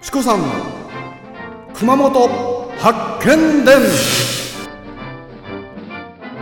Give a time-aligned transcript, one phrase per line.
[0.00, 0.40] チコさん
[1.74, 2.28] 熊本
[2.78, 3.76] 発見伝。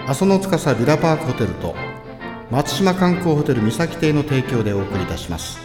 [0.07, 1.75] 阿蘇の司ビラパークホテルと
[2.51, 5.59] 松島観光ホテル三崎邸の提供でお送りいたします。
[5.59, 5.65] で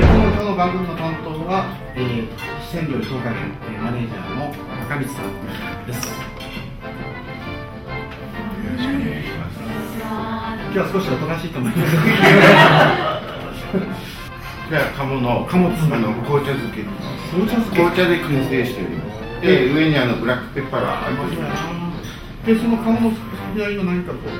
[0.00, 2.26] 今日の番組の担当は、えー、
[2.72, 4.46] 四川料理東海県、えーマネージャーの
[4.86, 6.08] 赤光さんです。
[10.74, 11.94] 日は少しおとなしいと思います。
[14.70, 15.84] じゃあ鴨の鴨です。
[15.84, 16.82] あの紅茶漬け。
[17.30, 17.76] 紅茶漬け。
[17.78, 23.20] 紅茶で燻製しておりますで上にあのブラックペッパーが入っておりますでその鴨の付
[23.54, 24.30] き合何かこう。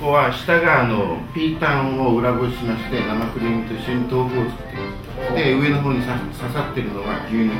[0.00, 4.92] ここは下があのピータンを裏ごししまして生クリームと一緒に豆腐を作っていま
[5.30, 7.54] すで上の方にさ刺さってるのが牛肉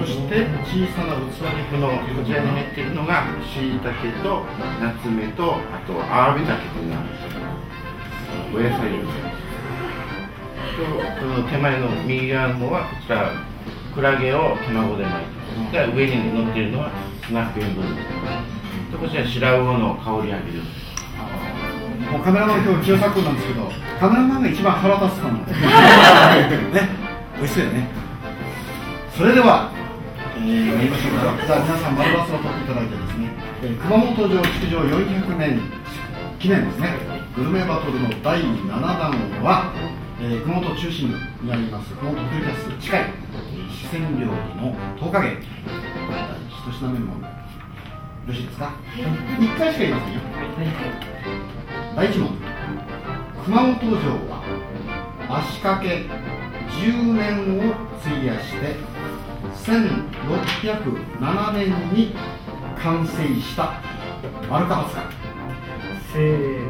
[0.00, 4.44] そして小さな器にこのこちらに入っているのがしいたけと
[4.80, 7.02] ナツメとあとアワビタケというのが
[8.54, 9.32] お野菜です
[10.76, 10.82] と
[11.20, 13.30] その手前の右側の方はこちら
[13.94, 16.90] クラゲを卵で巻いてで上に乗っているのは
[17.24, 18.08] スナック塩分です
[18.90, 25.52] でこちら白魚の香り揚げですもうカメラマン今日清作なんですけどカメラマンが一番腹立つかもね
[27.36, 28.01] 美味しそうよね
[29.16, 29.70] それでは、
[30.36, 33.30] えー、やりましょうか皆さん丸バスを取っていただいてですね、
[33.62, 35.60] えー熊本城築城400年
[36.40, 36.96] 記念ですね
[37.36, 39.12] グルメバトルの第7弾
[39.44, 39.72] は、
[40.20, 45.36] えー熊本中心部にあります熊本フルキャス近い、えー四川料理の10日芸
[46.48, 47.28] 一品目もよ
[48.28, 50.20] ろしいですか、一1回しか言いませんよ、
[51.96, 52.38] 第1問。
[53.44, 53.90] 熊本城
[54.30, 54.42] は
[55.28, 56.06] 足掛け
[56.80, 58.76] 10年を費やして
[59.62, 62.14] 1607年に
[62.82, 63.80] 完成した
[64.50, 65.10] 丸か×か
[66.12, 66.26] せーの。
[66.26, 66.61] はいえー